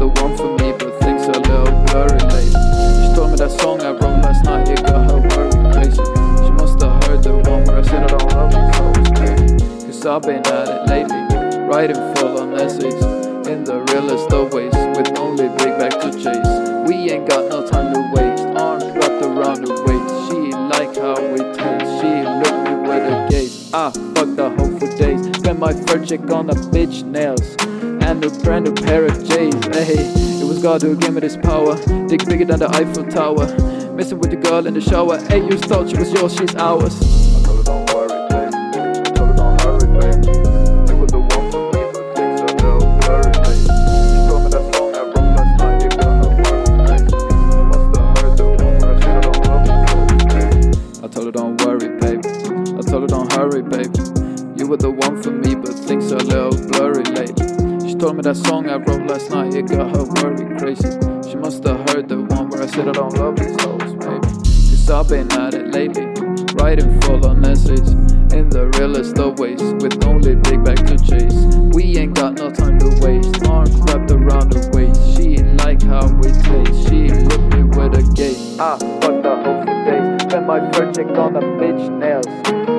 the 0.00 0.08
one 0.08 0.34
for 0.34 0.48
me, 0.56 0.72
but 0.72 0.98
things 1.00 1.28
are 1.28 1.36
a 1.36 1.44
little 1.44 1.84
blurry 1.84 2.18
lately. 2.32 2.48
She 2.48 3.14
told 3.14 3.32
me 3.32 3.36
that 3.36 3.52
song 3.60 3.82
I 3.82 3.90
wrote 3.90 4.24
last 4.24 4.44
night, 4.46 4.66
it 4.70 4.80
got 4.86 5.10
her 5.10 5.20
worried 5.20 5.60
crazy. 5.74 6.00
She 6.40 6.50
must 6.56 6.80
have 6.80 7.04
heard 7.04 7.22
the 7.22 7.36
one 7.44 7.64
where 7.64 7.80
I 7.80 7.82
said 7.82 8.04
I 8.04 8.16
don't 8.16 8.32
love 8.32 8.50
you. 8.50 9.86
Cause 9.86 10.06
I've 10.06 10.22
been 10.22 10.40
at 10.46 10.68
it 10.72 10.88
lately, 10.88 11.20
writing 11.68 12.00
full 12.16 12.40
on 12.40 12.58
essays. 12.58 12.96
In 13.46 13.62
the 13.64 13.84
realest 13.92 14.32
of 14.32 14.54
ways, 14.54 14.72
with 14.96 15.18
only 15.18 15.48
big 15.60 15.76
back 15.76 15.92
to 16.00 16.10
chase. 16.16 16.48
We 16.88 17.12
ain't 17.12 17.28
got 17.28 17.50
no 17.50 17.66
time 17.66 17.92
to 17.92 18.00
waste, 18.16 18.44
arms 18.56 18.84
wrapped 18.96 19.20
around 19.20 19.68
her 19.68 19.84
waist. 19.84 20.08
She 20.32 20.40
like 20.72 20.96
how 20.96 21.20
we 21.28 21.44
taste, 21.52 21.92
she 22.00 22.24
looked 22.40 22.62
me 22.64 22.74
with 22.88 23.04
a 23.04 23.26
gaze. 23.28 23.70
I 23.74 23.90
fucked 24.16 24.36
the 24.36 24.48
hoe 24.48 24.78
for 24.78 24.96
days, 24.96 25.20
spent 25.36 25.58
my 25.58 25.74
first 25.74 26.08
check 26.08 26.22
on 26.30 26.48
a 26.48 26.54
bitch 26.54 27.04
nails 27.04 27.44
and 28.10 28.24
a 28.24 28.30
brand 28.42 28.64
new 28.64 28.74
pair 28.74 29.04
of 29.04 29.24
J's. 29.24 29.54
Hey, 29.66 29.94
it 30.40 30.44
was 30.44 30.60
God 30.60 30.82
who 30.82 30.96
gave 30.96 31.12
me 31.14 31.20
this 31.20 31.36
power. 31.36 31.76
Dick 32.08 32.26
bigger 32.26 32.44
than 32.44 32.58
the 32.58 32.68
Eiffel 32.68 33.06
Tower. 33.06 33.46
Messing 33.94 34.18
with 34.18 34.30
the 34.30 34.36
girl 34.36 34.66
in 34.66 34.74
the 34.74 34.80
shower. 34.80 35.20
Hey, 35.28 35.38
you 35.46 35.56
thought 35.56 35.88
she 35.88 35.96
was 35.96 36.12
yours, 36.12 36.34
she's 36.34 36.56
ours. 36.56 36.96
I 37.00 37.42
told 37.44 37.58
her 37.58 37.62
don't 37.62 37.94
worry, 37.94 38.08
babe. 38.28 38.52
I 38.52 39.02
told 39.14 39.28
her 39.30 39.36
don't 39.36 39.60
hurry, 39.60 39.86
babe. 39.94 40.24
You 40.90 40.96
were 40.96 41.06
the 41.06 41.20
one 41.20 41.50
for 41.52 41.70
me, 41.70 41.82
but 41.94 42.16
things 42.16 42.40
are 42.40 42.50
a 42.50 42.58
little 42.58 42.98
blurry, 42.98 43.30
babe. 43.30 43.62
She 44.10 44.18
told 44.26 44.42
me 44.42 44.48
that 44.50 44.64
song 44.74 44.90
I 44.90 45.02
wrote 45.06 45.30
last 45.38 45.52
night, 45.60 45.82
it 45.84 45.94
got 45.94 46.10
her 46.18 46.30
worried, 46.34 46.74
babe. 46.90 47.06
She 47.14 47.62
must 47.70 47.86
have 47.94 48.10
heard 48.18 48.34
the 48.36 48.46
one 48.58 48.82
I 48.82 48.98
said 48.98 49.14
I 49.14 49.22
don't 49.22 49.38
love 49.46 49.62
you 49.70 50.18
babe. 50.34 51.04
I 51.04 51.06
told 51.06 51.26
her 51.26 51.32
don't 51.32 51.59
told 58.00 58.16
me 58.16 58.22
that 58.22 58.36
song 58.36 58.66
I 58.66 58.76
wrote 58.76 59.06
last 59.06 59.30
night, 59.30 59.54
it 59.54 59.68
got 59.68 59.94
her 59.94 60.04
worried 60.04 60.58
crazy. 60.58 60.88
She 61.28 61.36
must 61.36 61.62
have 61.64 61.78
heard 61.90 62.08
the 62.08 62.22
one 62.32 62.48
where 62.48 62.62
I 62.62 62.66
said 62.66 62.88
I 62.88 62.92
don't 62.92 63.12
love 63.12 63.36
these 63.36 63.52
hoes, 63.60 63.92
baby. 64.00 64.24
Cause 64.24 64.90
I've 64.90 65.08
been 65.08 65.30
at 65.32 65.52
it 65.52 65.66
lately, 65.68 66.06
writing 66.56 66.98
full 67.02 67.26
on 67.26 67.44
essays. 67.44 67.92
In 68.32 68.48
the 68.48 68.72
realest 68.78 69.18
of 69.18 69.38
ways, 69.38 69.60
with 69.84 70.02
only 70.06 70.34
big 70.34 70.64
back 70.64 70.80
to 70.88 70.96
chase. 70.96 71.44
We 71.76 71.98
ain't 71.98 72.14
got 72.14 72.38
no 72.38 72.48
time 72.48 72.78
to 72.78 72.88
waste, 73.04 73.46
arms 73.46 73.76
wrapped 73.84 74.10
around 74.12 74.54
her 74.54 74.70
waist. 74.72 74.96
She 75.16 75.36
like 75.60 75.82
how 75.82 76.08
we 76.24 76.32
taste, 76.32 76.88
she 76.88 77.12
look 77.28 77.42
me 77.52 77.64
with 77.64 78.00
a 78.00 78.04
gaze. 78.16 78.56
Ah, 78.58 78.78
fuck 79.04 79.20
the 79.20 79.36
hoe 79.44 79.60
for 79.60 79.76
days. 79.84 80.22
Spend 80.22 80.46
my 80.46 80.60
first 80.72 80.96
check 80.96 81.06
on 81.18 81.36
a 81.36 81.42
bitch 81.60 81.84
nails 82.00 82.26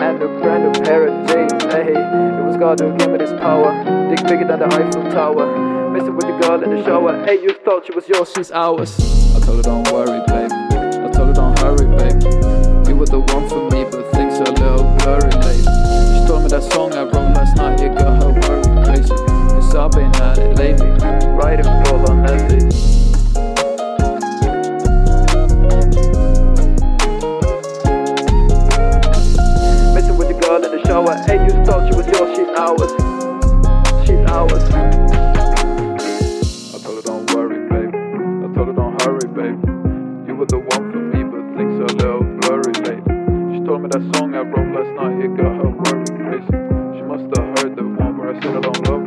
and 0.00 0.22
a 0.22 0.28
brand 0.40 0.72
new 0.72 0.80
pair 0.80 1.06
of 1.06 1.26
J's. 1.28 1.52
Hey, 1.68 1.92
it 1.92 2.44
was 2.46 2.56
God 2.56 2.80
who 2.80 2.96
gave 2.96 3.10
me 3.10 3.18
this 3.18 3.32
power. 3.38 4.01
Dick 4.12 4.26
bigger 4.26 4.44
than 4.44 4.58
the 4.58 4.66
Eiffel 4.66 5.10
Tower. 5.10 5.88
Messing 5.88 6.14
with 6.14 6.26
the 6.26 6.36
girl 6.46 6.62
in 6.62 6.68
the 6.68 6.84
shower. 6.84 7.24
Hey, 7.24 7.40
you 7.40 7.54
thought 7.64 7.86
she 7.86 7.94
was 7.94 8.06
yours, 8.06 8.30
she's 8.36 8.52
ours. 8.52 8.92
I 9.34 9.40
told 9.40 9.56
her 9.56 9.62
don't 9.62 9.90
worry, 9.90 10.20
babe. 10.26 10.52
I 10.52 11.10
told 11.10 11.28
her 11.28 11.32
don't 11.32 11.58
hurry, 11.58 11.86
babe. 11.96 12.20
You 12.86 12.96
were 12.96 13.06
the 13.06 13.20
one 13.20 13.48
for 13.48 13.70
me, 13.70 13.84
but 13.84 14.12
things 14.12 14.38
are 14.38 14.42
a 14.42 14.50
little 14.52 14.84
blurry 14.98 15.30
lately. 15.40 15.51
I 34.42 34.48
told 36.82 36.96
her 36.96 37.02
don't 37.02 37.30
worry, 37.32 37.58
babe. 37.68 37.94
I 37.94 38.54
told 38.54 38.66
her 38.66 38.72
don't 38.74 39.00
hurry, 39.02 39.28
babe. 39.28 39.60
You 40.26 40.34
were 40.34 40.46
the 40.46 40.58
one 40.58 40.90
for 40.90 40.98
me, 40.98 41.22
but 41.22 41.56
things 41.56 41.78
are 41.78 41.84
a 41.84 41.94
little 41.94 42.24
blurry, 42.40 42.74
lately. 42.82 43.14
She 43.54 43.62
told 43.64 43.82
me 43.82 43.88
that 43.92 44.02
song 44.16 44.34
I 44.34 44.40
wrote 44.40 44.74
last 44.74 44.90
night, 44.98 45.22
it 45.24 45.36
got 45.36 45.54
her 45.62 45.70
worried 45.70 46.10
crazy. 46.18 46.58
She 46.98 47.02
must 47.06 47.30
have 47.38 47.46
heard 47.58 47.76
the 47.76 47.84
one 47.84 48.18
where 48.18 48.34
I 48.34 48.40
said 48.40 48.56
I 48.56 48.60
don't 48.60 48.88
love 48.88 49.01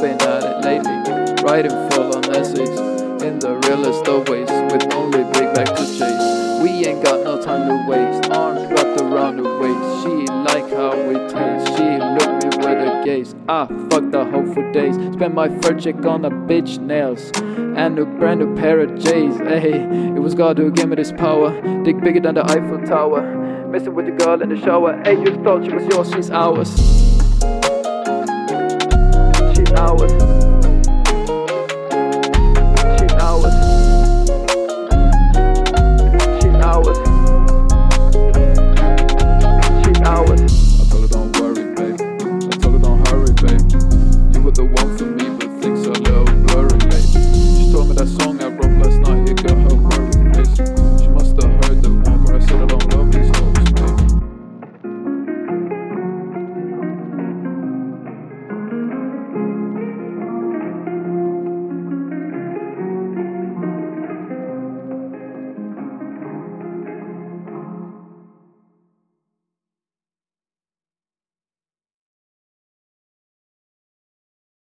been 0.00 0.20
at 0.22 0.44
it 0.44 0.64
lately, 0.64 1.42
writing 1.42 1.70
full 1.90 2.14
on 2.14 2.24
essays. 2.34 2.68
In 3.22 3.40
the 3.40 3.58
realest 3.66 4.06
of 4.06 4.28
ways, 4.28 4.48
with 4.70 4.94
only 4.94 5.24
big 5.32 5.52
back 5.54 5.66
to 5.66 5.84
chase. 5.84 6.62
We 6.62 6.86
ain't 6.86 7.02
got 7.02 7.24
no 7.24 7.40
time 7.42 7.68
to 7.68 7.90
waste, 7.90 8.30
arms 8.30 8.70
wrapped 8.70 9.00
around 9.00 9.38
her 9.38 9.58
waist. 9.58 10.02
She 10.02 10.26
like 10.44 10.72
how 10.72 10.96
we 11.08 11.14
taste, 11.28 11.76
she 11.76 11.98
look 11.98 12.30
me 12.38 12.48
with 12.58 12.78
a 12.78 13.02
gaze. 13.04 13.34
I 13.48 13.66
fuck 13.90 14.10
the 14.12 14.24
hoe 14.24 14.52
for 14.54 14.70
days. 14.72 14.94
Spend 15.14 15.34
my 15.34 15.48
first 15.60 15.84
check 15.84 16.04
on 16.06 16.22
the 16.22 16.30
bitch 16.30 16.78
nails 16.78 17.32
and 17.76 17.98
a 17.98 18.04
brand 18.04 18.40
new 18.40 18.54
pair 18.56 18.78
of 18.78 18.96
J's. 18.98 19.36
Hey, 19.38 19.82
it 19.82 20.20
was 20.20 20.34
God 20.34 20.58
who 20.58 20.70
gave 20.70 20.88
me 20.88 20.96
this 20.96 21.10
power. 21.10 21.50
Dick 21.82 22.00
bigger 22.00 22.20
than 22.20 22.36
the 22.36 22.44
Eiffel 22.44 22.80
Tower. 22.86 23.66
Messing 23.66 23.94
with 23.94 24.06
the 24.06 24.12
girl 24.12 24.40
in 24.40 24.48
the 24.48 24.60
shower. 24.60 25.00
Hey, 25.04 25.18
you 25.18 25.42
thought 25.42 25.64
she 25.64 25.72
was 25.72 25.86
yours, 25.88 26.10
she's 26.12 26.30
ours. 26.30 27.17
She's 29.68 29.76
ours. 29.76 30.37